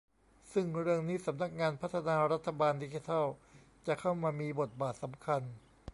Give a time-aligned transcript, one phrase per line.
[0.53, 3.25] ซึ่งเรื่องนี้สำนักงานพัฒนารัฐบาลดิจิทัล
[3.87, 5.41] จะเข้ามามีบทบาทสำคัญ